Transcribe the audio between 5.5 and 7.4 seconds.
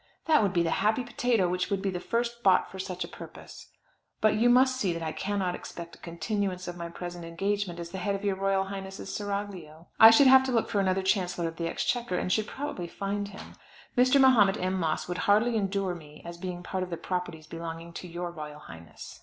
expect a continuance of my present